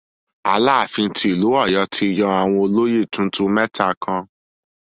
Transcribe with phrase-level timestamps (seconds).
[0.53, 4.21] Aláàfin ti ìlú Ọ̀yọ́ ti yan àwọn olóyè tuntun mẹ́ta kan.